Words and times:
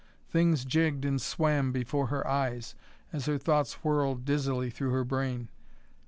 Things 0.31 0.65
jigged 0.65 1.05
and 1.05 1.21
swam 1.21 1.71
before 1.71 2.07
her 2.07 2.27
eyes, 2.27 2.73
as 3.13 3.27
her 3.27 3.37
thoughts 3.37 3.83
whirled 3.83 4.25
dizzily 4.25 4.71
through 4.71 4.89
her 4.89 5.03
brain. 5.03 5.47